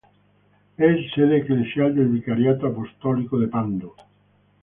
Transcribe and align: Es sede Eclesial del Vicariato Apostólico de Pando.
Es 0.77 1.11
sede 1.13 1.37
Eclesial 1.41 1.93
del 1.95 2.07
Vicariato 2.07 2.65
Apostólico 2.65 3.37
de 3.37 3.47
Pando. 3.47 3.93